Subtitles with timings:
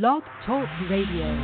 [0.00, 1.36] Blog Talk Radio.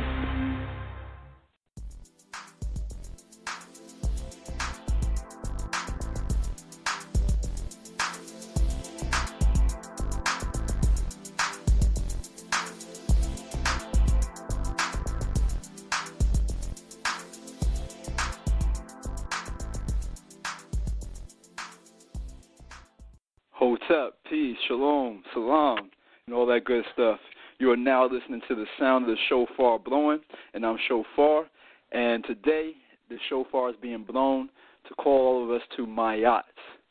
[23.51, 25.91] Hotep, peace, shalom, salam,
[26.25, 27.19] and all that good stuff.
[27.59, 30.21] You are now listening to the sound of the shofar blowing,
[30.53, 31.43] and I'm Shophar.
[31.91, 32.71] And today,
[33.09, 34.47] the shofar is being blown
[34.87, 36.43] to call all of us to Mayat.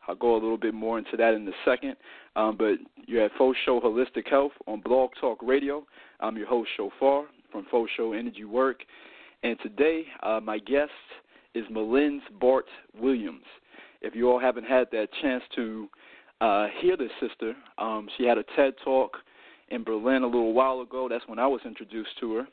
[0.07, 1.97] I'll go a little bit more into that in a second.
[2.37, 2.75] Um, but
[3.07, 5.87] you're at Fo Show Holistic Health on Blog Talk Radio.
[6.21, 8.83] I'm your host, Shophar, from Fo Sho Energy Work.
[9.43, 10.91] And today, uh, my guest
[11.55, 13.47] is Mallence Bart Williams.
[14.03, 15.89] If you all haven't had that chance to
[16.43, 17.55] uh, hear this sister.
[17.79, 19.17] Um, she had a TED talk
[19.71, 21.09] in Berlin a little while ago.
[21.09, 22.49] That's when I was introduced to her.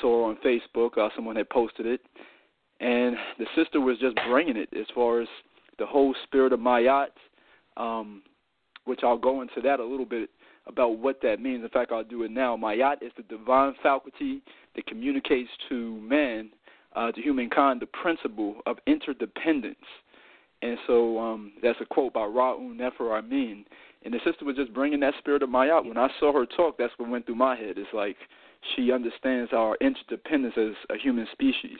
[0.00, 0.98] Saw her on Facebook.
[0.98, 2.00] Uh, someone had posted it,
[2.80, 5.28] and the sister was just bringing it as far as
[5.78, 7.08] the whole spirit of Mayat,
[7.76, 8.22] um,
[8.84, 10.30] which I'll go into that a little bit
[10.66, 11.62] about what that means.
[11.62, 12.56] In fact, I'll do it now.
[12.56, 14.42] Mayat is the divine faculty
[14.74, 16.50] that communicates to man,
[16.96, 19.76] uh, to humankind, the principle of interdependence
[20.64, 23.66] and so um, that's a quote by Ra Un Nefer Amen.
[24.04, 25.86] And the sister was just bringing that spirit of Mayat.
[25.86, 27.78] When I saw her talk, that's what went through my head.
[27.78, 28.16] It's like
[28.74, 31.78] she understands our interdependence as a human species.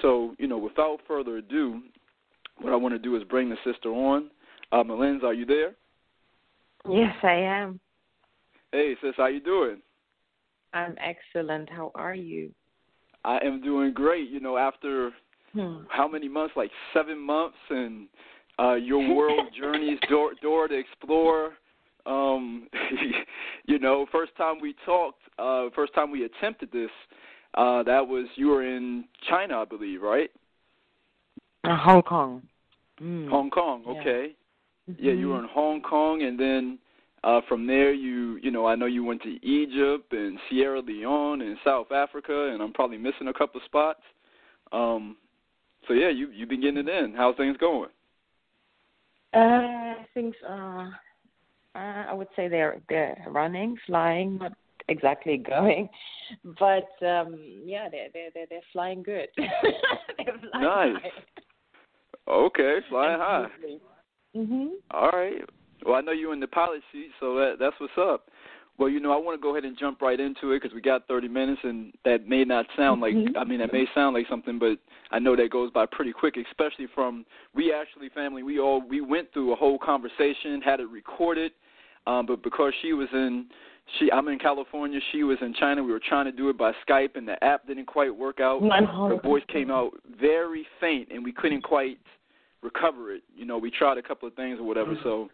[0.00, 1.82] So, you know, without further ado,
[2.60, 4.30] what I want to do is bring the sister on.
[4.72, 5.74] Uh, are you there?
[6.88, 7.78] Yes, I am.
[8.72, 9.82] Hey, sis, how you doing?
[10.72, 11.68] I'm excellent.
[11.68, 12.50] How are you?
[13.24, 14.30] I am doing great.
[14.30, 15.10] You know, after
[15.52, 15.82] hmm.
[15.88, 16.54] how many months?
[16.56, 18.08] Like seven months, and
[18.58, 21.52] uh, your world journeys door door to explore.
[22.04, 22.68] Um,
[23.66, 26.90] you know, first time we talked, uh, first time we attempted this,
[27.54, 30.30] uh, that was you were in China, I believe, right?
[31.64, 32.42] Uh, Hong Kong.
[33.00, 33.28] Mm.
[33.28, 34.34] Hong Kong, okay.
[34.86, 34.92] Yeah.
[34.94, 35.04] Mm-hmm.
[35.04, 36.78] yeah, you were in Hong Kong, and then
[37.22, 41.42] uh, from there, you you know I know you went to Egypt and Sierra Leone
[41.42, 44.02] and South Africa, and I'm probably missing a couple of spots.
[44.72, 45.16] Um,
[45.86, 47.14] so yeah, you you've been getting it in.
[47.16, 47.90] How's things going?
[49.32, 50.88] Uh, things are,
[51.74, 54.52] uh, I would say they're they're running, flying, not
[54.88, 55.88] exactly going,
[56.58, 59.28] but um, yeah, they're they're they're, they're flying good.
[59.36, 61.02] they're flying nice.
[61.02, 62.32] High.
[62.32, 63.46] Okay, flying high.
[64.36, 64.70] Mhm.
[64.90, 65.42] All right.
[65.84, 68.28] Well, I know you're in the pilot seat, so that that's what's up.
[68.78, 70.80] Well, you know, I want to go ahead and jump right into it because we
[70.80, 73.36] got 30 minutes, and that may not sound like mm-hmm.
[73.36, 74.78] I mean that may sound like something, but
[75.10, 77.24] I know that goes by pretty quick, especially from
[77.54, 81.52] we actually family we all we went through a whole conversation, had it recorded,
[82.06, 83.46] um, but because she was in
[83.98, 85.82] she I'm in California, she was in China.
[85.82, 88.62] We were trying to do it by Skype, and the app didn't quite work out.
[89.10, 91.98] Her voice came out very faint, and we couldn't quite
[92.62, 93.22] recover it.
[93.36, 95.28] You know, we tried a couple of things or whatever, so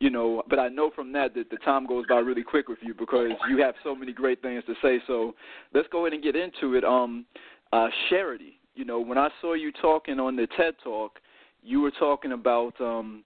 [0.00, 2.78] you know, but I know from that that the time goes by really quick with
[2.80, 4.98] you because you have so many great things to say.
[5.06, 5.34] So
[5.74, 6.84] let's go ahead and get into it.
[6.84, 7.26] Um,
[7.72, 8.58] uh, charity.
[8.74, 11.18] You know, when I saw you talking on the TED Talk,
[11.62, 13.24] you were talking about, um,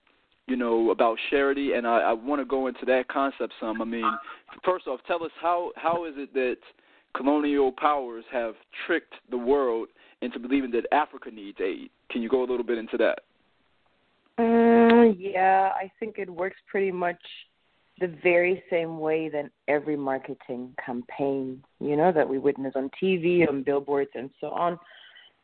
[0.49, 3.81] you know, about charity, and I, I want to go into that concept some.
[3.81, 4.05] I mean,
[4.65, 6.57] first off, tell us how how is it that
[7.17, 8.55] colonial powers have
[8.87, 9.89] tricked the world
[10.23, 11.91] into believing that Africa needs aid?
[12.11, 13.21] Can you go a little bit into that?
[14.37, 14.84] Uh,
[15.19, 17.21] yeah, I think it works pretty much
[18.01, 23.49] the very same way that every marketing campaign, you know, that we witness on TV,
[23.49, 24.79] on billboards, and so on.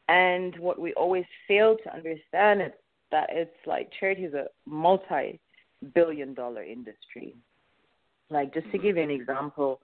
[0.08, 2.72] And what we always fail to understand is
[3.12, 7.36] that it's like charity is a multi-billion dollar industry.
[8.30, 9.80] Like just to give you an example,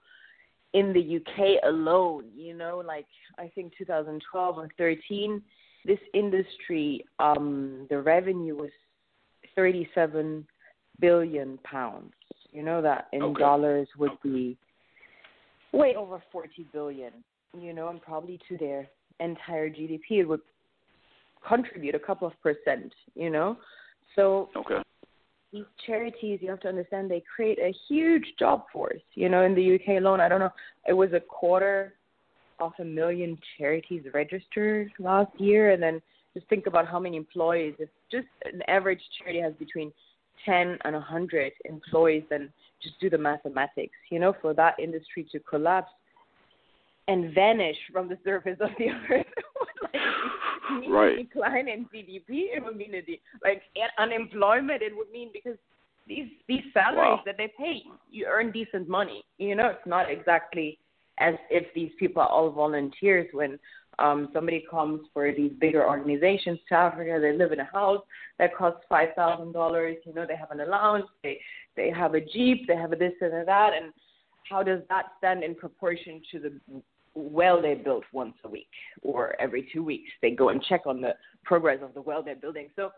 [0.73, 3.07] in the UK alone, you know, like
[3.37, 5.41] I think 2012 or 13,
[5.85, 8.71] this industry, um, the revenue was
[9.57, 10.47] 37
[11.01, 12.13] billion pounds.
[12.51, 13.39] You know that in okay.
[13.39, 14.57] dollars would be
[15.73, 17.11] way over 40 billion.
[17.59, 18.87] You know, and probably to their
[19.19, 20.41] entire GDP it would
[21.45, 22.93] contribute a couple of percent.
[23.15, 23.57] You know,
[24.15, 24.81] so okay.
[25.53, 29.01] These charities, you have to understand, they create a huge job force.
[29.15, 30.51] You know, in the UK alone, I don't know,
[30.85, 31.93] it was a quarter
[32.59, 36.01] of a million charities registered last year, and then
[36.37, 37.73] just think about how many employees.
[37.79, 39.91] If just an average charity has between
[40.45, 42.49] 10 and 100 employees, then
[42.81, 43.95] just do the mathematics.
[44.11, 45.91] You know, for that industry to collapse
[47.07, 49.25] and vanish from the surface of the earth.
[49.81, 51.17] like, right.
[51.17, 52.55] decline in GDP.
[52.55, 53.63] It would mean a de- like
[53.97, 54.83] unemployment.
[54.83, 55.57] It would mean because
[56.07, 57.21] these these salaries wow.
[57.25, 57.81] that they pay,
[58.11, 59.23] you earn decent money.
[59.39, 60.77] You know, it's not exactly
[61.19, 63.57] as if these people are all volunteers when
[63.99, 67.19] um, somebody comes for these bigger organizations to Africa.
[67.19, 68.03] They live in a house
[68.37, 69.97] that costs five thousand dollars.
[70.05, 71.05] You know, they have an allowance.
[71.23, 71.39] They
[71.75, 72.67] they have a jeep.
[72.67, 73.71] They have a this and a that.
[73.73, 73.91] And
[74.49, 76.81] how does that stand in proportion to the
[77.15, 78.69] well they built once a week
[79.01, 80.09] or every two weeks?
[80.21, 82.69] They go and check on the progress of the well they're building.
[82.75, 82.91] So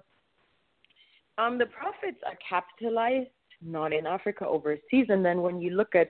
[1.37, 3.29] um, the profits are capitalized,
[3.61, 5.05] not in Africa, overseas.
[5.07, 6.09] And then when you look at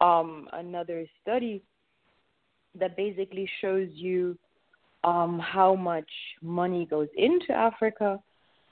[0.00, 1.62] um, another study
[2.78, 4.36] that basically shows you
[5.04, 6.08] um, how much
[6.40, 8.20] money goes into Africa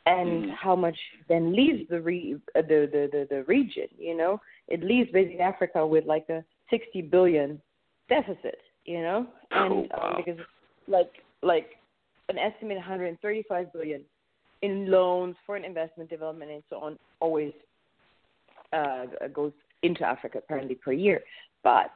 [0.07, 0.55] and mm.
[0.55, 0.97] how much
[1.29, 3.87] then leaves the, re- uh, the, the the the region.
[3.99, 7.61] You know, it leaves basically Africa with like a 60 billion
[8.09, 8.59] deficit.
[8.87, 10.09] You know, and oh, wow.
[10.11, 10.41] um, because
[10.89, 11.13] like
[11.43, 11.77] like
[12.29, 14.03] an estimated 135 billion
[14.63, 17.53] in loans, foreign investment, development, and so on, always
[18.73, 21.21] uh, goes into Africa apparently per year.
[21.63, 21.93] But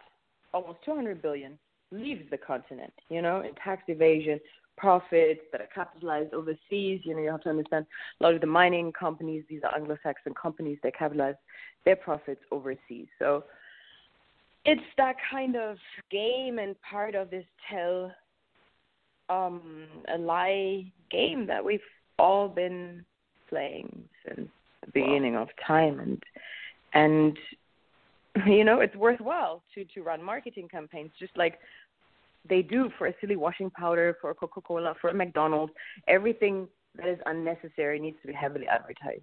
[0.53, 1.59] almost 200 billion
[1.91, 4.41] leaves the continent, you know, in tax evasion,
[4.77, 7.01] profits that are capitalized overseas.
[7.05, 7.87] You know, you have to understand
[8.21, 11.37] a lot of the mining companies, these are Anglo-Saxon companies, they capitalize
[11.85, 13.07] their profits overseas.
[13.19, 13.45] So
[14.65, 15.77] it's that kind of
[16.11, 18.13] game and part of this tell
[19.29, 21.81] um, a lie game that we've
[22.19, 23.05] all been
[23.49, 24.49] playing since
[24.85, 25.43] the beginning wow.
[25.43, 26.23] of time and
[26.95, 27.37] and
[28.47, 31.59] you know it's worthwhile to to run marketing campaigns just like
[32.49, 35.73] they do for a silly washing powder for coca-cola for McDonald's.
[36.09, 39.23] Everything that is unnecessary needs to be heavily advertised.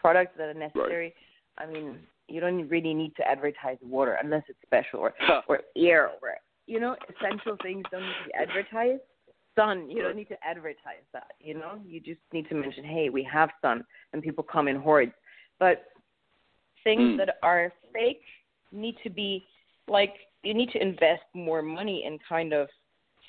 [0.00, 1.14] Products that are necessary
[1.58, 1.68] right.
[1.68, 1.98] i mean
[2.28, 5.12] you don't really need to advertise water unless it's special or
[5.48, 6.34] or air or
[6.66, 9.02] you know essential things don't need to be advertised.
[9.56, 11.80] Sun you don't need to advertise that you know?
[11.84, 15.12] You just need to mention hey we have sun and people come in hordes.
[15.58, 15.84] But
[16.84, 17.18] things mm.
[17.18, 18.22] that are fake
[18.72, 19.44] need to be
[19.88, 22.68] like you need to invest more money in kind of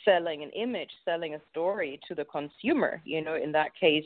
[0.05, 4.05] selling an image selling a story to the consumer you know in that case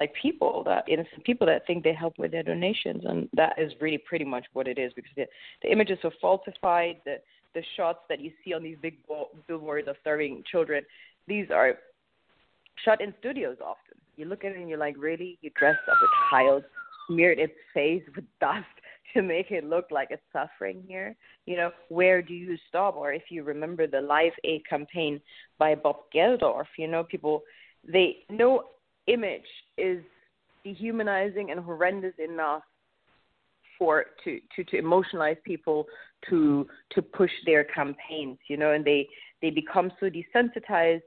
[0.00, 3.72] like people that innocent people that think they help with their donations and that is
[3.80, 5.26] really pretty much what it is because the,
[5.62, 7.16] the images are falsified the
[7.54, 8.96] the shots that you see on these big
[9.46, 10.82] billboards of starving children
[11.28, 11.74] these are
[12.84, 13.98] shot in studios often.
[14.16, 15.38] You look at it and you're like, really?
[15.40, 16.64] You dressed up a child,
[17.08, 18.66] smeared its face with dust
[19.14, 21.16] to make it look like it's suffering here?
[21.46, 22.96] You know, where do you stop?
[22.96, 25.20] Or if you remember the Live Aid campaign
[25.58, 27.42] by Bob Geldof, you know, people,
[27.86, 28.64] they, no
[29.06, 29.42] image
[29.76, 30.02] is
[30.64, 32.62] dehumanizing and horrendous enough
[33.78, 35.86] for to to to emotionalize people
[36.28, 39.08] to to push their campaigns you know and they
[39.40, 41.02] they become so desensitized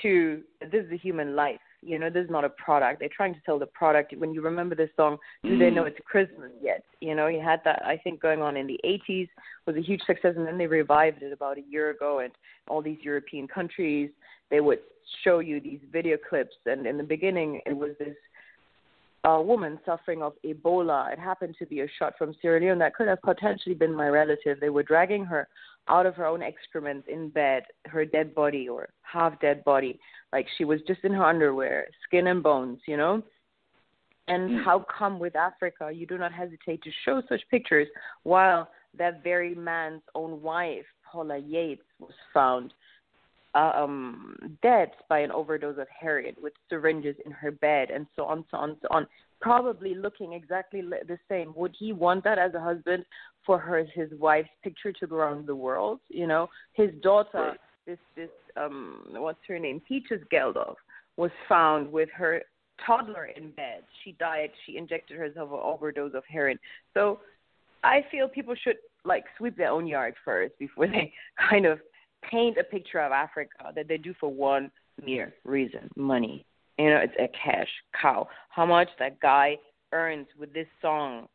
[0.00, 1.60] to this is a human life.
[1.82, 3.00] You know, this is not a product.
[3.00, 4.14] They're trying to sell the product.
[4.16, 5.88] When you remember this song, do they know mm.
[5.88, 6.84] it's Christmas yet?
[7.02, 9.28] You know, you had that I think going on in the 80s
[9.66, 12.20] was a huge success, and then they revived it about a year ago.
[12.20, 12.32] And
[12.68, 14.10] all these European countries,
[14.50, 14.78] they would
[15.24, 16.54] show you these video clips.
[16.64, 18.14] And in the beginning, it was this
[19.24, 21.12] a woman suffering of Ebola.
[21.12, 24.08] It happened to be a shot from Sierra Leone that could have potentially been my
[24.08, 24.58] relative.
[24.60, 25.48] They were dragging her
[25.88, 29.98] out of her own excrement in bed, her dead body or half dead body,
[30.32, 33.22] like she was just in her underwear, skin and bones, you know?
[34.28, 34.64] And mm.
[34.64, 37.88] how come with Africa you do not hesitate to show such pictures
[38.22, 42.72] while that very man's own wife, Paula Yates, was found
[43.54, 48.24] uh, um, dead by an overdose of heroin with syringes in her bed and so
[48.24, 49.06] on, so on, so on.
[49.40, 51.52] Probably looking exactly the same.
[51.56, 53.04] Would he want that as a husband
[53.44, 55.98] for her, his wife's picture to go around the world?
[56.08, 60.76] You know, his daughter, this this um, what's her name, Peaches Geldof,
[61.16, 62.42] was found with her
[62.86, 63.82] toddler in bed.
[64.04, 64.50] She died.
[64.66, 66.58] She injected herself an overdose of heroin.
[66.94, 67.20] So,
[67.84, 71.12] I feel people should like sweep their own yard first before they
[71.50, 71.80] kind of
[72.30, 74.70] paint a picture of Africa that they do for one
[75.04, 76.44] mere reason money.
[76.78, 77.68] You know, it's a cash
[78.00, 78.28] cow.
[78.50, 79.56] How much that guy
[79.92, 81.28] earns with this song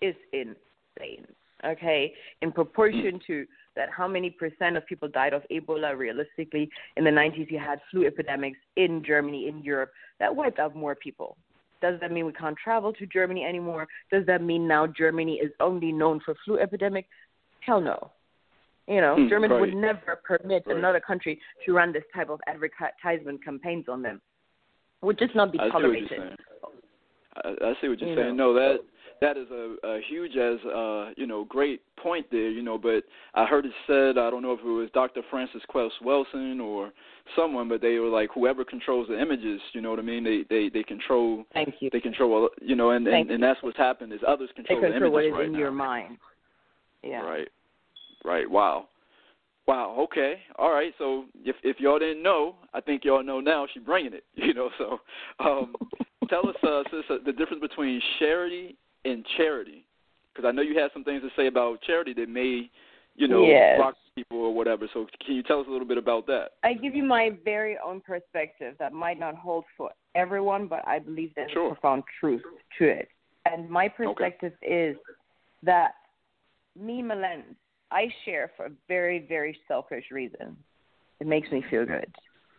[0.00, 1.26] is insane.
[1.64, 3.44] Okay, in proportion to
[3.78, 7.50] that, how many percent of people died of Ebola realistically in the 90s?
[7.50, 11.38] You had flu epidemics in Germany, in Europe, that wiped out more people.
[11.80, 13.86] Does that mean we can't travel to Germany anymore?
[14.12, 17.06] Does that mean now Germany is only known for flu epidemic?
[17.60, 18.10] Hell no.
[18.88, 19.60] You know, mm, Germany right.
[19.60, 20.76] would never permit right.
[20.76, 24.20] another country to run this type of advertisement campaigns on them.
[25.02, 26.08] Would just not be I tolerated.
[26.08, 26.36] See what you're saying.
[27.36, 28.36] I, I see what you're you saying.
[28.36, 28.52] Know.
[28.52, 28.78] No, that
[29.20, 33.04] that is a, a huge as uh you know great point there you know but
[33.34, 36.92] i heard it said i don't know if it was dr Frances Cress Welsing or
[37.36, 40.44] someone but they were like whoever controls the images you know what i mean they
[40.48, 44.12] they they control thank you they control you know and and, and that's what's happened
[44.12, 45.58] is others control they the control images what is right in now.
[45.58, 46.18] your mind
[47.02, 47.48] yeah right
[48.24, 48.86] right wow
[49.66, 49.96] Wow.
[49.98, 50.36] Okay.
[50.58, 50.94] All right.
[50.96, 53.66] So if if y'all didn't know, I think y'all know now.
[53.72, 54.24] She's bringing it.
[54.34, 54.70] You know.
[54.78, 54.98] So
[55.40, 55.74] um,
[56.30, 59.84] tell us, uh, sis, uh, the difference between sharity and charity,
[60.32, 62.70] because I know you had some things to say about charity that may,
[63.16, 63.78] you know, yes.
[63.78, 64.88] rock people or whatever.
[64.92, 66.50] So can you tell us a little bit about that?
[66.64, 70.98] I give you my very own perspective that might not hold for everyone, but I
[70.98, 71.66] believe there's sure.
[71.66, 72.42] a profound truth
[72.78, 73.08] to it.
[73.46, 74.90] And my perspective okay.
[74.90, 74.96] is
[75.62, 75.92] that
[76.78, 77.56] me, Mallence,
[77.90, 80.56] I share for a very, very selfish reason.
[81.20, 82.12] It makes me feel good.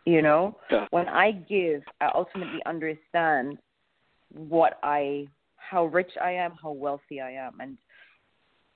[0.06, 0.86] You know, yeah.
[0.90, 3.58] when I give, I ultimately understand
[4.34, 5.28] what I,
[5.70, 7.78] how rich I am, how wealthy I am, and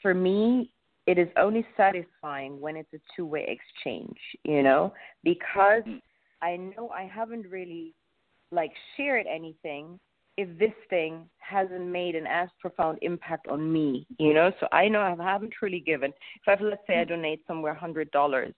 [0.00, 0.71] for me,
[1.07, 4.19] it is only satisfying when it's a two-way exchange.
[4.45, 5.83] You know, because.
[6.43, 7.95] I know I haven't really
[8.50, 9.99] like shared anything
[10.37, 14.53] if this thing hasn't made an as profound impact on me, you know.
[14.61, 16.11] So I know I haven't truly given.
[16.11, 18.53] If I've let's say I donate somewhere a hundred dollars,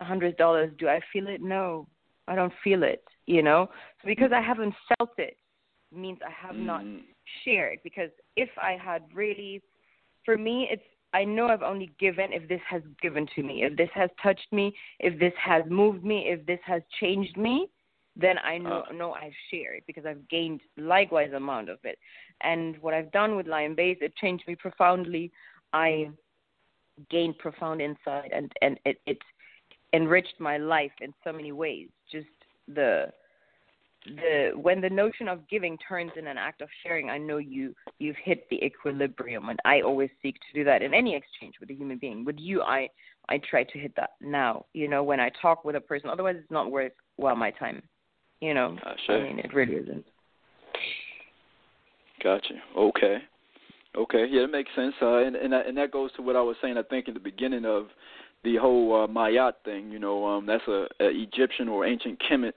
[0.00, 1.40] a hundred dollars, do I feel it?
[1.40, 1.86] No,
[2.26, 3.68] I don't feel it, you know.
[4.02, 5.36] So because I haven't felt it
[5.96, 7.00] means I have not mm.
[7.44, 7.78] shared.
[7.82, 9.62] Because if I had really,
[10.24, 10.82] for me, it's
[11.12, 14.52] I know I've only given if this has given to me, if this has touched
[14.52, 17.68] me, if this has moved me, if this has changed me
[18.16, 21.98] then I know uh, know I've shared because I've gained likewise amount of it.
[22.42, 25.32] And what I've done with Lion Base, it changed me profoundly.
[25.72, 26.10] I
[27.10, 29.18] gained profound insight and and it it
[29.92, 31.88] enriched my life in so many ways.
[32.10, 32.26] Just
[32.68, 33.06] the
[34.04, 37.74] the when the notion of giving turns in an act of sharing, I know you
[37.98, 41.70] you've hit the equilibrium, and I always seek to do that in any exchange with
[41.70, 42.24] a human being.
[42.24, 42.88] With you, I
[43.28, 44.66] I try to hit that now.
[44.74, 47.82] You know, when I talk with a person, otherwise it's not worth well my time.
[48.40, 49.20] You know, uh, sure.
[49.20, 50.04] I mean, it really isn't.
[52.22, 52.54] Gotcha.
[52.76, 53.18] Okay.
[53.96, 54.26] Okay.
[54.30, 54.94] Yeah, that makes sense.
[55.00, 56.76] Uh, and and and that goes to what I was saying.
[56.76, 57.86] I think in the beginning of
[58.42, 59.90] the whole uh, Mayat thing.
[59.90, 62.52] You know, um, that's a, a Egyptian or ancient Kemet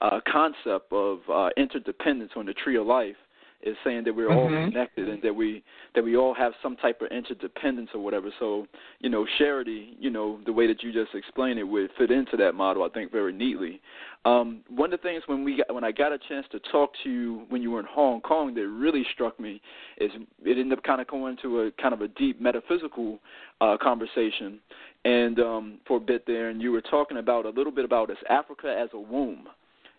[0.00, 3.16] uh, concept of uh, interdependence on the tree of life
[3.64, 4.54] is saying that we're mm-hmm.
[4.54, 8.28] all connected and that we that we all have some type of interdependence or whatever.
[8.38, 8.66] So,
[9.00, 12.36] you know, charity, you know, the way that you just explained it would fit into
[12.36, 13.80] that model, I think, very neatly.
[14.26, 16.92] Um, one of the things when we got, when I got a chance to talk
[17.04, 19.60] to you when you were in Hong Kong that really struck me
[19.98, 20.10] is
[20.44, 23.18] it ended up kind of going to a kind of a deep metaphysical
[23.60, 24.60] uh, conversation,
[25.04, 28.10] and um, for a bit there, and you were talking about a little bit about
[28.10, 29.46] as Africa as a womb.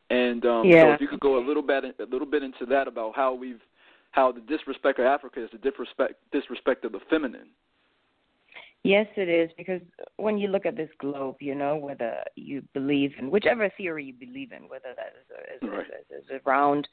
[0.10, 0.84] And um, yeah.
[0.84, 3.34] so, if you could go a little bit a little bit into that about how
[3.34, 3.62] we've
[4.12, 7.48] how the disrespect of Africa is the disrespect disrespect of the feminine.
[8.84, 9.82] Yes, it is because
[10.18, 14.14] when you look at this globe, you know whether you believe in whichever theory you
[14.14, 15.88] believe in, whether that is a, is, right.
[15.88, 16.88] is, is a round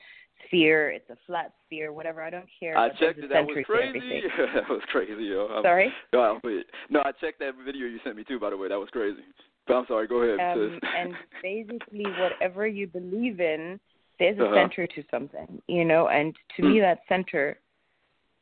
[0.46, 2.22] sphere, it's a flat sphere, whatever.
[2.22, 2.78] I don't care.
[2.78, 3.28] I checked it.
[3.28, 4.22] That was crazy.
[4.54, 5.48] that was crazy, yo.
[5.48, 5.92] I'm, Sorry.
[6.14, 6.40] No,
[6.88, 8.40] no, I checked that video you sent me too.
[8.40, 9.20] By the way, that was crazy.
[9.68, 10.06] I'm sorry.
[10.06, 10.56] Go ahead.
[10.56, 13.78] Um, and basically, whatever you believe in,
[14.18, 14.54] there's a uh-huh.
[14.54, 16.08] center to something, you know.
[16.08, 16.74] And to mm.
[16.74, 17.58] me, that center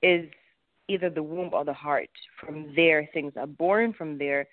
[0.03, 0.29] is
[0.89, 2.11] either the womb or the heart.
[2.39, 3.93] From there, things are born.
[3.93, 4.47] From there,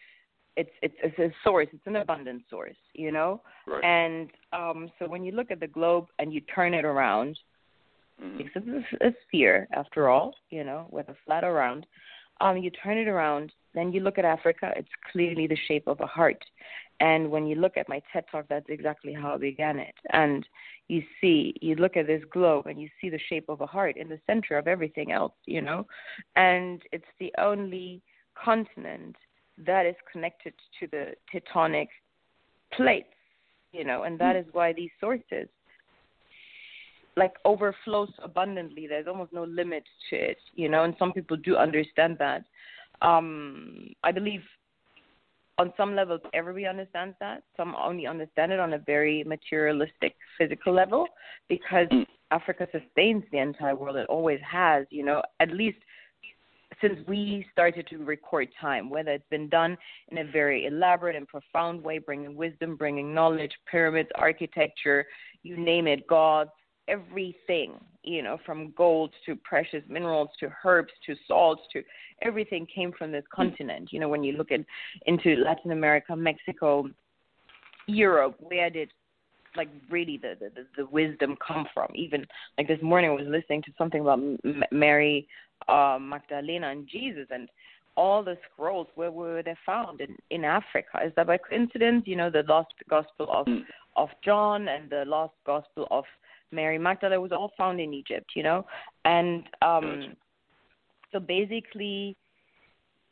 [0.56, 1.68] it's it's, it's a source.
[1.72, 3.42] It's an abundant source, you know.
[3.66, 3.84] Right.
[3.84, 7.38] And um, so when you look at the globe and you turn it around,
[8.22, 8.38] mm-hmm.
[8.38, 11.86] because it's a, a sphere after all, you know, with a flat around.
[12.40, 14.74] Um, you turn it around, then you look at Africa.
[14.76, 16.44] It's clearly the shape of a heart.
[17.00, 19.94] And when you look at my TED talk, that's exactly how I began it.
[20.12, 20.48] And
[20.88, 23.98] you see, you look at this globe and you see the shape of a heart
[23.98, 25.86] in the center of everything else, you know?
[26.36, 28.02] And it's the only
[28.34, 29.16] continent
[29.66, 31.88] that is connected to the tectonic
[32.74, 33.14] plates,
[33.72, 34.42] you know, and that hmm.
[34.42, 35.48] is why these sources
[37.18, 38.88] like overflows abundantly.
[38.88, 42.44] There's almost no limit to it, you know, and some people do understand that.
[43.02, 44.42] Um, I believe
[45.60, 47.44] on some levels everybody understands that.
[47.56, 51.08] Some only understand it on a very materialistic, physical level
[51.50, 51.88] because
[52.32, 53.96] Africa sustains the entire world.
[53.96, 55.78] It always has, you know, at least
[56.82, 59.78] since we started to record time, whether it's been done
[60.10, 65.06] in a very elaborate and profound way, bringing wisdom, bringing knowledge, pyramids, architecture,
[65.44, 66.52] you name it, gods,
[66.88, 71.84] everything, you know, from gold to precious minerals to herbs to salts to
[72.22, 73.90] everything came from this continent.
[73.92, 74.62] You know, when you look at
[75.06, 76.90] into Latin America, Mexico,
[77.88, 78.90] Europe, where did
[79.56, 81.90] like really the, the the wisdom come from?
[81.96, 82.26] Even
[82.58, 85.28] like this morning, I was listening to something about M- Mary
[85.68, 87.50] uh, Magdalena and Jesus and
[87.96, 91.00] all the scrolls where were they found in in Africa?
[91.04, 92.04] Is that by coincidence?
[92.06, 93.48] You know, the lost gospel of
[93.96, 96.06] of John and the lost gospel of
[96.52, 98.66] Mary Magdalene was all found in Egypt, you know,
[99.06, 100.16] and um,
[101.12, 102.16] so basically,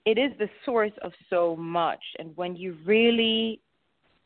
[0.06, 2.02] it is the source of so much.
[2.20, 3.60] And when you really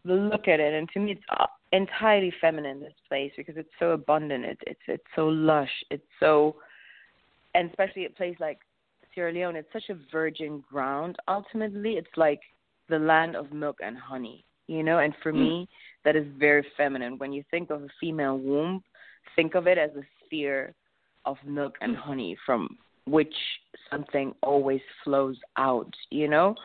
[0.03, 3.91] look at it, and to me, it's uh, entirely feminine this place because it's so
[3.91, 4.45] abundant.
[4.45, 5.71] It, it's it's so lush.
[5.91, 6.55] It's so,
[7.55, 8.59] and especially a place like
[9.13, 11.17] Sierra Leone, it's such a virgin ground.
[11.27, 12.41] Ultimately, it's like
[12.89, 14.45] the land of milk and honey.
[14.67, 15.39] You know, and for mm.
[15.39, 15.69] me,
[16.05, 17.17] that is very feminine.
[17.17, 18.83] When you think of a female womb,
[19.35, 20.73] think of it as a sphere
[21.25, 21.99] of milk and mm.
[21.99, 23.33] honey from which
[23.89, 26.55] something always flows out, you know?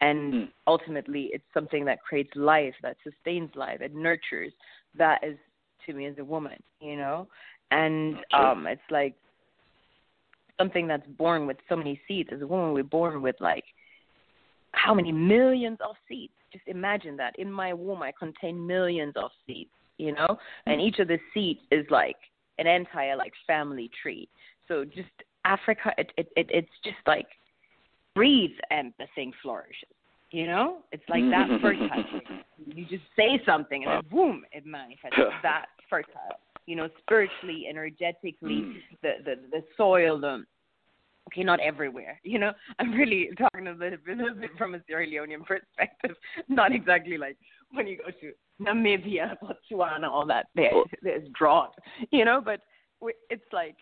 [0.00, 0.48] And mm.
[0.66, 4.52] ultimately, it's something that creates life, that sustains life, it nurtures.
[4.96, 5.36] That is,
[5.86, 7.28] to me, as a woman, you know?
[7.70, 9.14] And um, it's like
[10.58, 12.30] something that's born with so many seeds.
[12.32, 13.64] As a woman, we're born with like
[14.72, 16.32] how many millions of seeds?
[16.52, 17.38] Just imagine that.
[17.38, 20.38] In my womb, I contain millions of seeds, you know?
[20.66, 20.84] And mm.
[20.84, 22.16] each of the seeds is like
[22.58, 24.28] an entire like family tree.
[24.68, 25.08] So just
[25.44, 27.26] Africa, it, it, it it's just like
[28.14, 29.88] breathes and the thing flourishes.
[30.30, 32.04] You know, it's like that fertile.
[32.64, 35.16] you just say something and then boom, it manifests.
[35.42, 36.38] that fertile.
[36.64, 38.74] You know, spiritually, energetically, mm.
[39.02, 40.44] the the the soil, the
[41.28, 42.18] okay, not everywhere.
[42.22, 45.44] You know, I'm really talking a little bit, a little bit from a Sierra Leonean
[45.44, 46.16] perspective,
[46.48, 47.36] not exactly like
[47.72, 50.46] when you go to Namibia, Botswana, all that.
[50.54, 50.70] There,
[51.02, 51.74] there's drought,
[52.10, 52.60] you know, but
[53.30, 53.76] it's like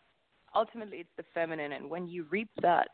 [0.55, 2.89] ultimately it's the feminine, and when you reap that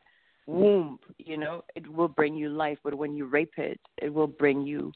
[0.47, 2.78] womb, you know, it will bring you life.
[2.85, 4.92] But when you rape it, it will bring you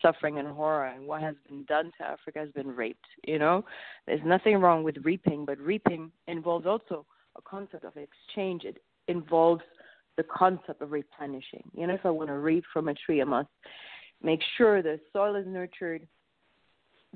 [0.00, 0.86] suffering and horror.
[0.86, 3.06] And what has been done to Africa has been raped.
[3.26, 3.64] You know,
[4.06, 7.04] there's nothing wrong with reaping, but reaping involves also
[7.36, 8.64] a concept of exchange.
[8.64, 9.62] It involves
[10.16, 11.64] the concept of replenishing.
[11.74, 13.48] You know, if I want to reap from a tree, I must
[14.22, 16.06] make sure the soil is nurtured,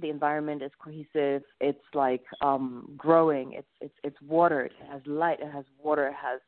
[0.01, 1.43] the environment is cohesive.
[1.61, 3.53] It's like um, growing.
[3.53, 4.73] It's it's it's watered.
[4.81, 5.41] It has light.
[5.41, 6.09] It has water.
[6.09, 6.41] It has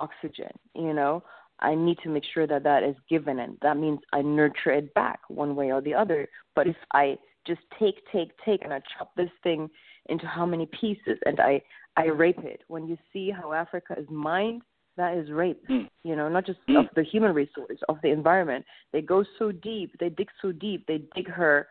[0.00, 0.50] oxygen.
[0.74, 1.22] You know,
[1.60, 4.92] I need to make sure that that is given, and that means I nurture it
[4.94, 6.28] back one way or the other.
[6.54, 9.68] But if I just take, take, take, and I chop this thing
[10.08, 11.62] into how many pieces, and I
[11.96, 12.62] I rape it.
[12.68, 14.62] When you see how Africa is mined,
[14.96, 15.62] that is rape.
[15.68, 15.88] Mm.
[16.02, 16.78] You know, not just mm.
[16.78, 18.64] of the human resource, of the environment.
[18.92, 19.92] They go so deep.
[19.98, 20.86] They dig so deep.
[20.86, 21.68] They dig her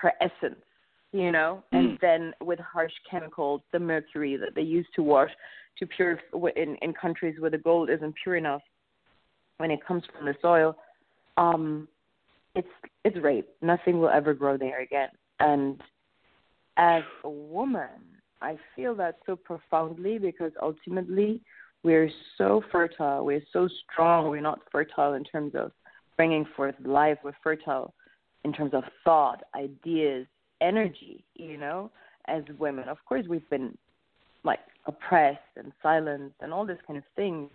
[0.00, 0.60] her essence,
[1.12, 1.78] you know, mm.
[1.78, 5.30] and then with harsh chemicals, the mercury that they use to wash
[5.78, 6.22] to purify
[6.56, 8.62] in in countries where the gold isn't pure enough
[9.58, 10.76] when it comes from the soil,
[11.36, 11.86] um,
[12.54, 12.68] it's
[13.04, 13.48] it's rape.
[13.60, 15.10] Nothing will ever grow there again.
[15.40, 15.80] And
[16.76, 17.88] as a woman,
[18.40, 21.40] I feel that so profoundly because ultimately
[21.82, 24.30] we're so fertile, we're so strong.
[24.30, 25.72] We're not fertile in terms of
[26.16, 27.18] bringing forth life.
[27.22, 27.94] We're fertile
[28.44, 30.26] in terms of thought, ideas,
[30.60, 31.90] energy, you know,
[32.26, 32.88] as women.
[32.88, 33.76] Of course, we've been
[34.44, 37.50] like oppressed and silenced and all this kind of things,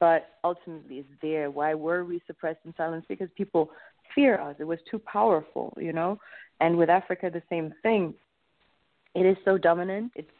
[0.00, 1.50] but ultimately it's there.
[1.50, 3.08] Why were we suppressed and silenced?
[3.08, 3.70] Because people
[4.14, 4.56] fear us.
[4.58, 6.18] It was too powerful, you know.
[6.60, 8.14] And with Africa, the same thing.
[9.14, 10.12] It is so dominant.
[10.14, 10.30] It's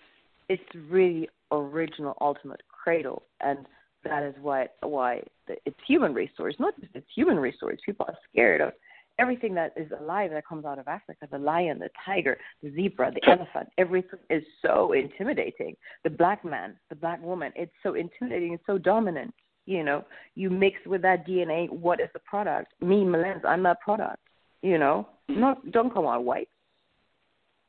[0.49, 3.67] it's really original, ultimate cradle, and
[4.05, 7.79] that is why why it's human resource, not just it's human resource.
[7.85, 8.73] People are scared of
[9.19, 13.13] everything that is alive that comes out of Africa the lion, the tiger, the zebra,
[13.13, 15.77] the elephant everything is so intimidating.
[16.05, 19.35] The black man, the black woman, it's so intimidating, it's so dominant.
[19.67, 22.73] You know, you mix with that DNA, what is the product?
[22.81, 24.19] Me, Mallence, I'm that product.
[24.63, 26.49] You know, not don't come out white.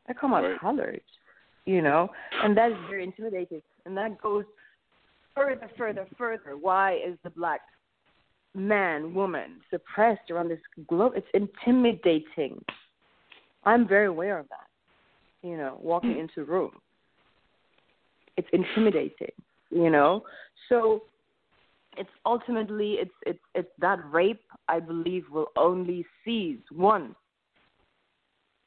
[0.08, 0.60] I come out right.
[0.60, 1.02] colored.
[1.66, 2.10] You know,
[2.44, 4.44] and that is very intimidating, and that goes
[5.34, 6.58] further, further, further.
[6.60, 7.62] Why is the black
[8.54, 11.14] man, woman suppressed around this globe.
[11.16, 12.64] It's intimidating.
[13.64, 14.68] I'm very aware of that.
[15.48, 16.72] You know, walking into a room.
[18.38, 19.32] It's intimidating,
[19.70, 20.24] you know.
[20.70, 21.04] So
[21.98, 27.14] it's ultimately it's it's it's that rape I believe will only cease once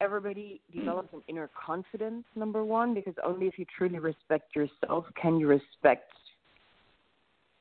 [0.00, 5.38] everybody develops an inner confidence number one because only if you truly respect yourself can
[5.38, 6.12] you respect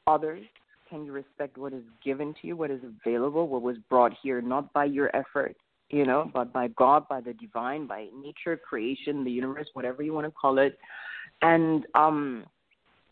[0.07, 0.43] others
[0.89, 4.41] can you respect what is given to you, what is available, what was brought here,
[4.41, 5.55] not by your effort,
[5.89, 10.13] you know, but by God, by the divine, by nature, creation, the universe, whatever you
[10.13, 10.77] want to call it.
[11.41, 12.45] And um,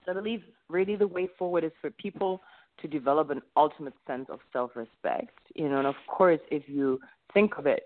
[0.05, 2.41] so I believe really the way forward is for people
[2.81, 6.99] to develop an ultimate sense of self respect, you know, and of course, if you
[7.33, 7.83] think of it,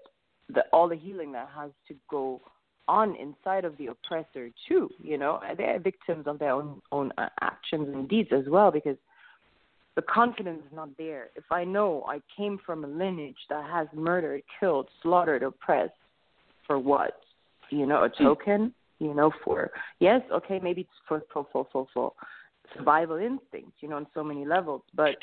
[0.50, 2.41] the, all the healing that has to go
[2.88, 7.12] on inside of the oppressor too, you know, they are victims of their own own
[7.17, 8.95] uh, actions and deeds as well because
[9.98, 11.32] the confidence is not there.
[11.36, 15.92] If I know I came from a lineage that has murdered, killed, slaughtered, oppressed,
[16.68, 17.20] for what?
[17.72, 18.24] You know, a hmm.
[18.24, 18.74] token.
[19.00, 22.14] You know, for yes, okay, maybe it's for for for for, for
[22.76, 23.74] survival instinct.
[23.80, 25.16] You know, on so many levels, but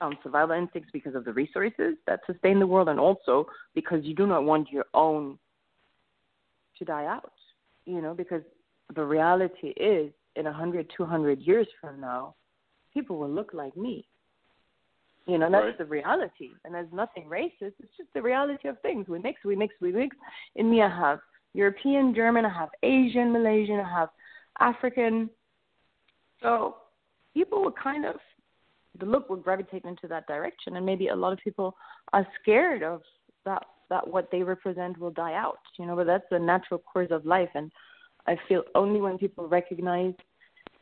[0.00, 4.16] um, survival instincts because of the resources that sustain the world, and also because you
[4.16, 5.38] do not want your own
[6.78, 7.32] to die out.
[7.86, 8.42] You know, because
[8.96, 12.34] the reality is, in a hundred, two hundred years from now,
[12.92, 14.06] people will look like me.
[15.26, 15.78] You know, that's right.
[15.78, 17.74] the reality, and there's nothing racist.
[17.78, 19.06] It's just the reality of things.
[19.06, 20.16] We mix, we mix, we mix.
[20.56, 21.20] In me, I have
[21.52, 24.08] European, German, I have Asian, Malaysian, I have
[24.58, 25.30] African.
[26.42, 26.76] So
[27.34, 28.16] people will kind of
[28.98, 31.76] the look will gravitate into that direction, and maybe a lot of people
[32.12, 33.02] are scared of
[33.44, 35.58] that that what they represent will die out.
[35.78, 37.70] You know, but that's the natural course of life, and
[38.26, 40.14] I feel only when people recognize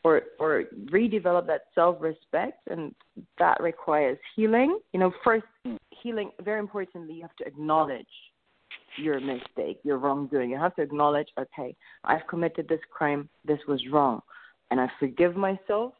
[0.04, 2.94] or or redevelop that self-respect, and
[3.38, 4.78] that requires healing.
[4.92, 5.76] You know, first hmm.
[6.02, 6.30] healing.
[6.42, 8.06] Very importantly, you have to acknowledge
[8.96, 10.50] your mistake, your wrongdoing.
[10.50, 13.28] You have to acknowledge, okay, I've committed this crime.
[13.44, 14.20] This was wrong,
[14.70, 15.92] and I forgive myself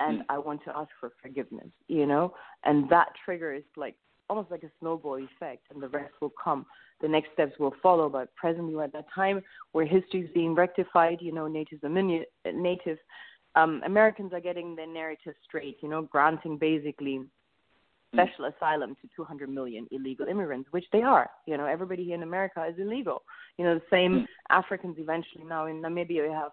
[0.00, 0.22] and hmm.
[0.28, 2.34] I want to ask for forgiveness, you know?
[2.64, 3.96] And that triggers like
[4.28, 6.66] almost like a snowball effect and the rest will come.
[7.00, 10.54] The next steps will follow, but presently we're at that time where history is being
[10.54, 12.98] rectified, you know, Native Native
[13.54, 17.22] um, Americans are getting their narrative straight, you know, granting basically
[18.12, 21.28] special asylum to 200 million illegal immigrants, which they are.
[21.46, 23.22] You know, everybody here in America is illegal.
[23.58, 26.52] You know, the same Africans eventually now in Namibia we have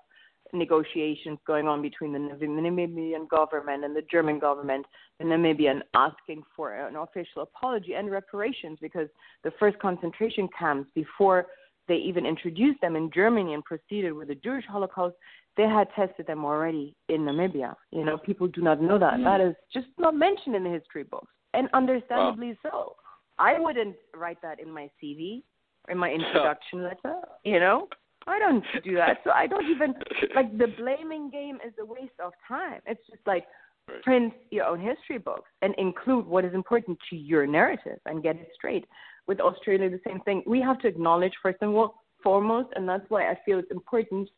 [0.54, 4.86] negotiations going on between the Namibian government and the German government,
[5.20, 9.08] the Namibian asking for an official apology and reparations because
[9.44, 11.48] the first concentration camps, before
[11.88, 15.16] they even introduced them in Germany and proceeded with the Jewish Holocaust,
[15.58, 17.76] they had tested them already in Namibia.
[17.92, 19.18] You know, people do not know that.
[19.24, 19.48] That hmm.
[19.48, 22.72] is just not mentioned in the history books, and understandably wow.
[22.72, 22.96] so.
[23.39, 25.42] I wouldn't write that in my CV
[25.89, 27.22] in my introduction letter.
[27.44, 27.88] You know,
[28.28, 29.20] I don't do that.
[29.24, 29.94] So I don't even
[30.36, 32.80] like the blaming game is a waste of time.
[32.86, 33.46] It's just like
[33.90, 34.02] right.
[34.02, 38.36] print your own history books and include what is important to your narrative and get
[38.36, 38.86] it straight.
[39.26, 40.44] With Australia, the same thing.
[40.46, 41.74] We have to acknowledge first and
[42.22, 44.30] foremost, and that's why I feel it's important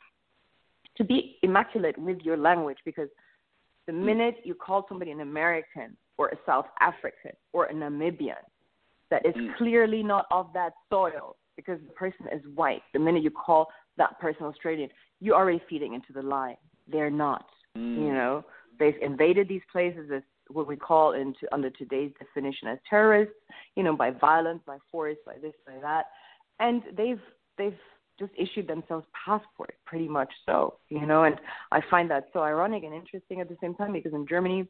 [0.98, 3.10] to be immaculate with your language because
[3.88, 4.04] the mm.
[4.04, 8.43] minute you call somebody an American or a South African or a Namibian
[9.10, 9.56] that is mm.
[9.58, 12.81] clearly not of that soil because the person is white.
[12.93, 14.89] The minute you call that person Australian,
[15.19, 16.57] you're already feeding into the lie.
[16.87, 17.45] They're not.
[17.77, 17.97] Mm.
[17.97, 18.45] You know,
[18.79, 23.35] they've invaded these places as what we call into under today's definition as terrorists.
[23.75, 26.05] You know, by violence, by force, by this, by that,
[26.59, 27.21] and they've
[27.57, 27.77] they've
[28.17, 30.75] just issued themselves passports, pretty much so.
[30.89, 31.35] You know, and
[31.71, 34.67] I find that so ironic and interesting at the same time because in Germany,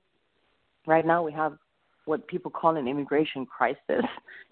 [0.87, 1.57] right now we have
[2.05, 3.79] what people call an immigration crisis.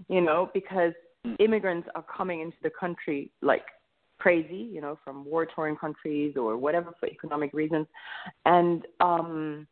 [0.09, 0.91] You know, because
[1.39, 3.65] immigrants are coming into the country like
[4.19, 7.87] crazy, you know, from war torn countries or whatever for economic reasons.
[8.45, 9.67] And um,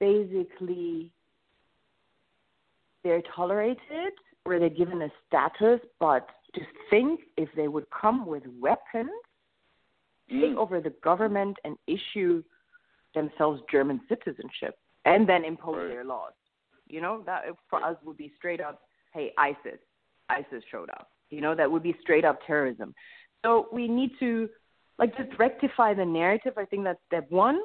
[0.00, 1.10] basically,
[3.04, 4.12] they're tolerated
[4.44, 9.10] or they're given a status, but to think if they would come with weapons,
[10.32, 10.40] mm.
[10.40, 12.42] take over the government, and issue
[13.14, 15.88] themselves German citizenship and then impose right.
[15.88, 16.32] their laws.
[16.88, 18.80] You know, that for us would be straight up,
[19.12, 19.78] hey, ISIS,
[20.28, 21.10] ISIS showed up.
[21.30, 22.94] You know, that would be straight up terrorism.
[23.44, 24.48] So we need to
[24.98, 26.54] like just rectify the narrative.
[26.56, 27.60] I think that's step one.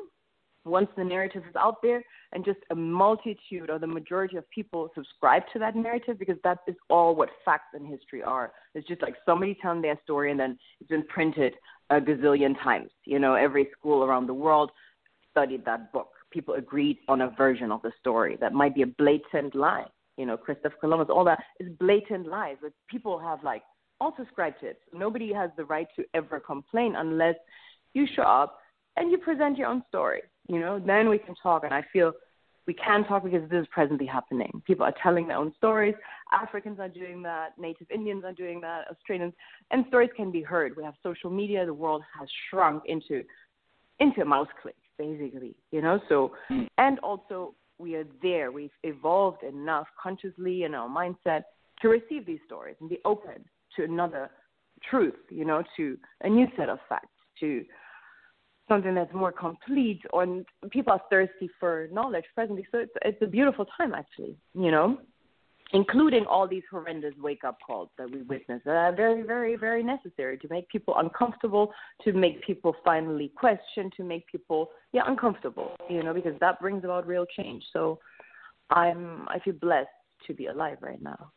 [0.66, 4.90] Once the narrative is out there, and just a multitude or the majority of people
[4.96, 8.54] subscribe to that narrative, because that is all what facts and history are.
[8.74, 11.54] It's just like somebody telling their story, and then it's been printed
[11.90, 12.92] a gazillion times.
[13.06, 14.72] You know, every school around the world
[15.32, 16.12] studied that book.
[16.32, 20.26] People agreed on a version of the story that might be a blatant lie you
[20.26, 22.58] know, Christopher Columbus, all that is blatant lies.
[22.62, 23.64] But people have like
[24.00, 24.80] all subscribed to it.
[24.94, 27.36] Nobody has the right to ever complain unless
[27.94, 28.60] you show up
[28.98, 30.22] and you present your own story.
[30.48, 31.64] You know, then we can talk.
[31.64, 32.14] And I feel
[32.66, 34.62] we can talk because this is presently happening.
[34.66, 35.96] People are telling their own stories.
[36.32, 37.58] Africans are doing that.
[37.58, 38.86] Native Indians are doing that.
[38.90, 39.34] Australians,
[39.72, 40.76] and stories can be heard.
[40.78, 41.66] We have social media.
[41.66, 43.24] The world has shrunk into
[44.00, 45.56] into a mouse click, basically.
[45.72, 46.64] You know, so hmm.
[46.78, 48.52] and also we are there.
[48.52, 51.44] We've evolved enough consciously in our mindset
[51.82, 53.44] to receive these stories and be open
[53.76, 54.30] to another
[54.90, 57.08] truth, you know, to a new set of facts,
[57.40, 57.64] to
[58.68, 60.02] something that's more complete.
[60.14, 62.66] And people are thirsty for knowledge presently.
[62.72, 64.98] So it's, it's a beautiful time, actually, you know
[65.74, 69.84] including all these horrendous wake up calls that we witness that are very, very, very
[69.84, 75.76] necessary to make people uncomfortable, to make people finally question, to make people yeah uncomfortable,
[75.90, 77.64] you know, because that brings about real change.
[77.74, 78.00] So
[78.70, 79.90] I'm I feel blessed
[80.28, 81.32] to be alive right now.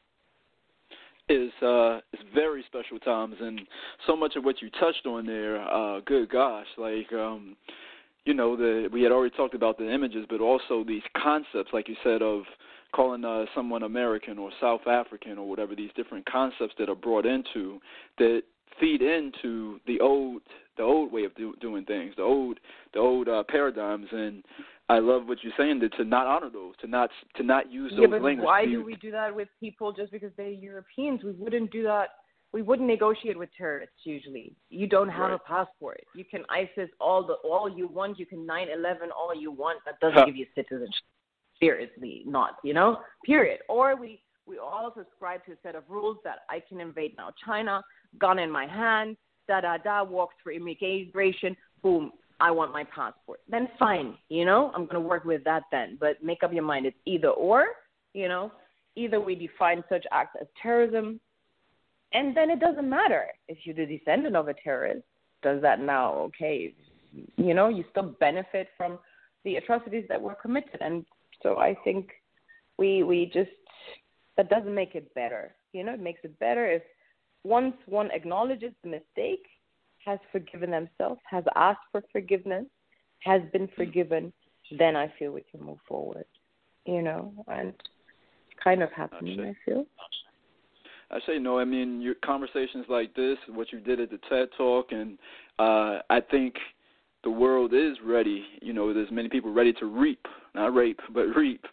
[1.28, 3.60] Is uh it's very special times and
[4.06, 7.56] so much of what you touched on there, uh, good gosh, like um
[8.26, 11.88] you know, the we had already talked about the images, but also these concepts, like
[11.88, 12.42] you said, of
[12.96, 15.74] calling uh, someone American or South African or whatever.
[15.74, 17.78] These different concepts that are brought into
[18.18, 18.42] that
[18.80, 20.42] feed into the old
[20.76, 22.58] the old way of do, doing things, the old
[22.92, 24.42] the old uh, paradigms, and
[24.88, 27.90] I love what you're saying that to not honor those, to not to not use
[27.92, 28.44] those yeah, but language.
[28.44, 31.22] Why do we do that with people just because they're Europeans?
[31.24, 32.08] We wouldn't do that.
[32.52, 34.54] We wouldn't negotiate with terrorists usually.
[34.70, 35.34] You don't have right.
[35.34, 36.00] a passport.
[36.14, 38.18] You can ISIS all the all you want.
[38.18, 39.80] You can 9/11 all you want.
[39.84, 41.04] That doesn't give you citizenship.
[41.60, 42.56] Seriously, not.
[42.62, 42.98] You know.
[43.24, 43.60] Period.
[43.68, 47.30] Or we we all subscribe to a set of rules that I can invade now
[47.44, 47.82] China,
[48.18, 49.16] gun in my hand,
[49.48, 53.40] da da da, walk through immigration, boom, I want my passport.
[53.48, 55.96] Then fine, you know, I'm going to work with that then.
[55.98, 57.66] But make up your mind, it's either or,
[58.14, 58.52] you know,
[58.94, 61.20] either we define such acts as terrorism,
[62.12, 65.04] and then it doesn't matter if you're the descendant of a terrorist.
[65.42, 66.74] Does that now, okay,
[67.36, 68.98] you know, you still benefit from
[69.44, 71.04] the atrocities that were committed, and
[71.46, 72.10] so I think
[72.76, 73.50] we we just
[74.36, 75.54] that doesn't make it better.
[75.72, 76.82] You know, it makes it better if
[77.44, 79.46] once one acknowledges the mistake,
[80.04, 82.64] has forgiven themselves, has asked for forgiveness,
[83.20, 84.32] has been forgiven,
[84.76, 86.26] then I feel we can move forward.
[86.84, 87.72] You know, and
[88.62, 89.86] kind of happening, I feel.
[91.10, 91.60] I say no.
[91.60, 95.18] I mean, your conversations like this, what you did at the TED Talk, and
[95.60, 96.54] uh, I think
[97.26, 98.44] the world is ready.
[98.62, 101.64] You know, there's many people ready to reap, not rape, but reap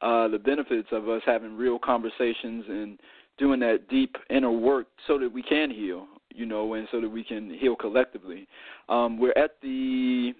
[0.00, 2.98] uh, the benefits of us having real conversations and
[3.36, 7.08] doing that deep inner work so that we can heal, you know, and so that
[7.08, 8.48] we can heal collectively.
[8.88, 10.32] Um, we're at the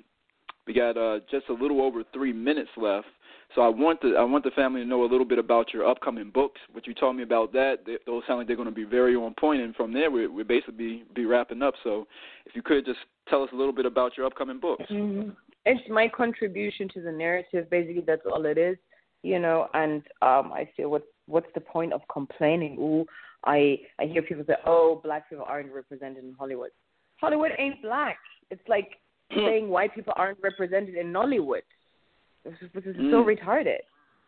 [0.66, 3.06] we got uh, just a little over three minutes left,
[3.54, 5.86] so I want the I want the family to know a little bit about your
[5.86, 6.58] upcoming books.
[6.72, 9.14] What you told me about that, they, those sound like they're going to be very
[9.14, 9.38] on point.
[9.38, 11.74] point, and from there we we basically be, be wrapping up.
[11.84, 12.06] So,
[12.46, 14.84] if you could just tell us a little bit about your upcoming books.
[14.90, 15.30] Mm-hmm.
[15.66, 17.70] It's my contribution to the narrative.
[17.70, 18.76] Basically, that's all it is,
[19.22, 19.68] you know.
[19.74, 22.76] And um, I feel what's what's the point of complaining?
[22.78, 23.06] Ooh,
[23.44, 26.70] I I hear people say, oh, black people aren't represented in Hollywood.
[27.20, 28.18] Hollywood ain't black.
[28.50, 28.98] It's like
[29.34, 31.62] saying white people aren't represented in Nollywood.
[32.44, 33.10] This is, this is mm.
[33.10, 33.78] so retarded.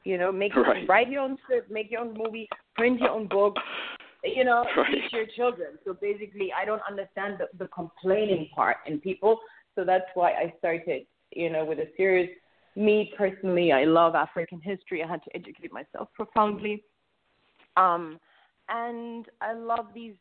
[0.04, 0.88] You know, make right.
[0.88, 3.56] write your own script, make your own movie, print your own book.
[4.24, 4.90] You know, right.
[4.90, 5.78] teach your children.
[5.84, 9.38] So basically, I don't understand the, the complaining part in people.
[9.74, 12.30] So that's why I started, you know, with a series.
[12.74, 15.02] Me personally, I love African history.
[15.02, 16.82] I had to educate myself profoundly.
[17.76, 18.18] Um,
[18.68, 20.14] and I love these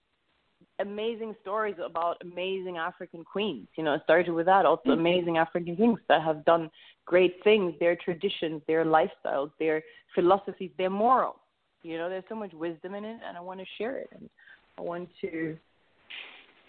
[0.79, 3.67] amazing stories about amazing African queens.
[3.77, 4.65] You know, I started with that.
[4.65, 4.99] Also, mm-hmm.
[4.99, 6.69] amazing African kings that have done
[7.05, 7.73] great things.
[7.79, 9.81] Their traditions, their lifestyles, their
[10.13, 11.39] philosophies, their morals.
[11.85, 14.09] You know, there's so much wisdom in it, and I want to share it.
[14.11, 14.27] And
[14.77, 15.55] I want to.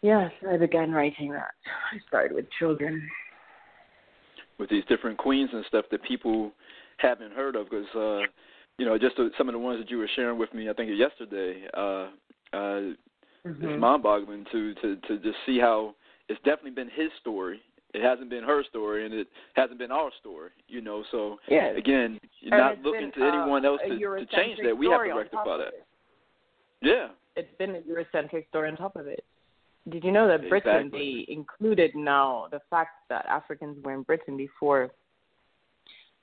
[0.03, 1.55] Yes, I began writing that.
[1.93, 3.09] I started with children.
[4.59, 6.53] With these different queens and stuff that people
[6.99, 8.27] haven't heard of, because uh,
[8.77, 10.91] you know, just some of the ones that you were sharing with me, I think
[10.95, 11.63] yesterday.
[11.75, 12.09] Uh,
[12.53, 13.65] uh, mm-hmm.
[13.69, 15.95] it's mind-boggling to to to just see how
[16.29, 17.61] it's definitely been his story.
[17.97, 20.51] It hasn't been her story, and it hasn't been our story.
[20.69, 21.69] You know, so yeah.
[21.77, 24.77] again, you're and not looking been, to anyone uh, else to, to change that.
[24.77, 25.73] We have to rectify that.
[26.83, 29.25] Yeah, it's been a Eurocentric story on top of it.
[29.89, 31.27] Did you know that Britain exactly.
[31.29, 34.91] they included now the fact that Africans were in Britain before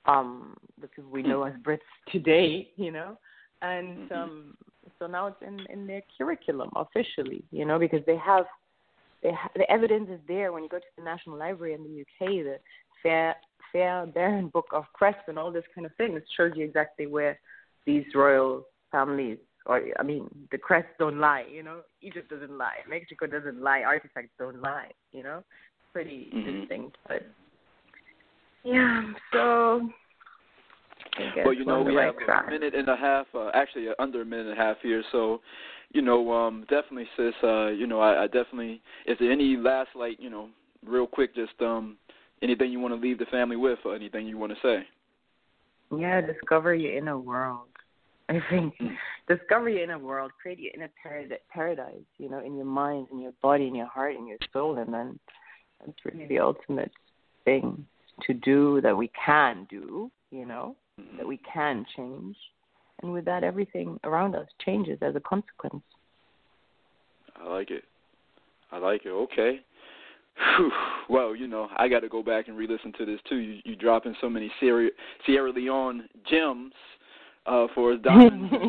[0.06, 1.78] um the people we know as Brits
[2.12, 3.18] today, you know?
[3.62, 4.14] And Mm-hmm.
[4.14, 4.56] um
[4.98, 8.44] so now it's in in their curriculum officially, you know, because they have
[9.32, 12.44] ha- the evidence is there when you go to the National Library in the UK,
[12.44, 12.58] the
[13.02, 13.36] Fair
[13.72, 16.14] Fair Baron Book of Crests and all this kind of thing.
[16.14, 17.38] It shows you exactly where
[17.86, 21.80] these royal families or I mean, the crests don't lie, you know.
[22.02, 25.42] Egypt doesn't lie, Mexico doesn't lie, artifacts don't lie, you know.
[25.92, 26.60] Pretty mm-hmm.
[26.60, 27.22] distinct, but
[28.62, 29.12] yeah.
[29.32, 29.88] So.
[31.44, 32.44] Well, you know, we right have track.
[32.48, 35.02] a minute and a half, uh, actually uh, under a minute and a half here.
[35.12, 35.40] So,
[35.94, 37.32] you know, um, definitely, sis.
[37.42, 38.82] Uh, you know, I, I definitely.
[39.06, 40.48] Is there any last, like, you know,
[40.84, 41.96] real quick, just um,
[42.42, 44.86] anything you want to leave the family with, or anything you want to say?
[45.96, 47.68] Yeah, discover your inner world.
[48.28, 48.74] I think
[49.28, 52.04] discover your inner world, create your inner parad- paradise.
[52.18, 54.92] You know, in your mind, in your body, in your heart, in your soul, and
[54.92, 55.18] then
[55.80, 56.90] that's really the ultimate
[57.44, 57.86] thing
[58.26, 60.10] to do that we can do.
[60.32, 60.74] You know,
[61.16, 62.36] that we can change,
[63.02, 65.82] and with that, everything around us changes as a consequence.
[67.36, 67.84] I like it.
[68.72, 69.10] I like it.
[69.10, 69.60] Okay.
[70.56, 70.72] Whew.
[71.08, 73.36] Well, you know, I got to go back and re-listen to this too.
[73.36, 74.88] You you dropping so many Sierra
[75.24, 76.72] Sierra Leone gems
[77.46, 78.52] uh, for diamonds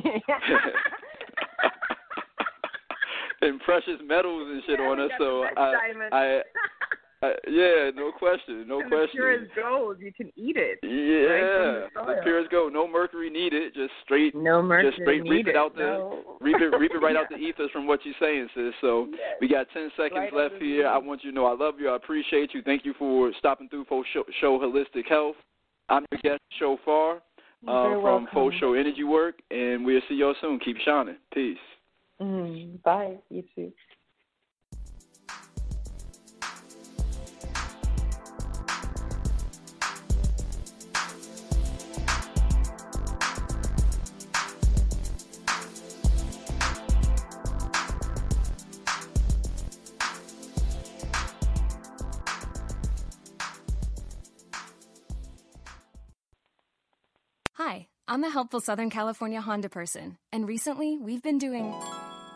[3.42, 5.10] and precious metals and shit Yeah, on us.
[5.18, 5.74] So I.
[6.12, 6.42] I
[7.48, 9.10] yeah, no question, no question.
[9.14, 9.98] Pure as gold.
[10.00, 10.80] You can eat it.
[10.84, 12.74] Yeah, right the pure as gold.
[12.74, 13.74] No mercury needed.
[13.74, 14.36] Just straight.
[14.36, 15.32] No mercury Just straight needed.
[15.36, 16.38] reap it out the no.
[16.42, 17.22] reap it reap it right yeah.
[17.22, 18.74] out the ethers from what you're saying, sis.
[18.82, 19.20] So Yes.
[19.42, 20.88] we got ten seconds Right left here.
[20.88, 21.90] I want you to know I love you.
[21.90, 22.62] I appreciate you.
[22.62, 25.36] Thank you for stopping through for show, show holistic health.
[25.90, 27.20] I'm your guest, Shophar, uh,
[27.66, 28.28] from welcome.
[28.34, 30.60] Fo Sho Energy Work, and we'll see y'all soon.
[30.60, 31.18] Keep shining.
[31.34, 31.58] Peace.
[32.22, 33.16] Mm, bye.
[33.30, 33.72] You too.
[57.58, 61.74] Hi, I'm a helpful Southern California Honda person, and recently we've been doing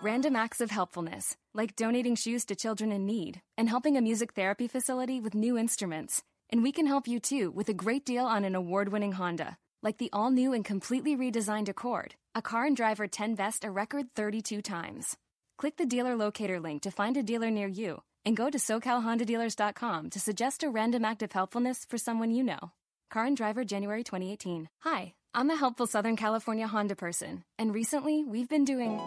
[0.01, 4.32] random acts of helpfulness, like donating shoes to children in need and helping a music
[4.34, 6.23] therapy facility with new instruments.
[6.49, 9.58] And we can help you too with a great deal on an award winning Honda,
[9.84, 13.71] like the all new and completely redesigned Accord, a car and driver 10 best a
[13.71, 15.17] record 32 times.
[15.58, 20.12] Click the dealer locator link to find a dealer near you and go to SoCalHondaDealers.com
[20.12, 22.71] to suggest a random act of helpfulness for someone you know.
[23.10, 24.69] Car and Driver, January 2018.
[24.82, 29.02] Hi, I'm a helpful Southern California Honda person, and recently we've been doing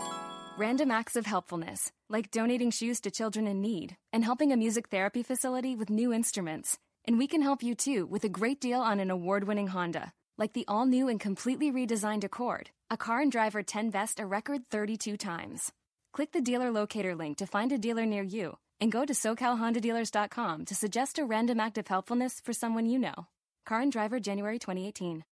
[0.59, 4.88] random acts of helpfulness, like donating shoes to children in need and helping a music
[4.88, 6.79] therapy facility with new instruments.
[7.05, 10.12] And we can help you too with a great deal on an award winning Honda,
[10.37, 14.27] like the all new and completely redesigned Accord, a car and driver 10 best a
[14.27, 15.71] record 32 times.
[16.12, 20.65] Click the dealer locator link to find a dealer near you and go to SoCalHondaDealers.com
[20.65, 23.29] to suggest a random act of helpfulness for someone you know.
[23.64, 25.25] Car and Driver, January 2018.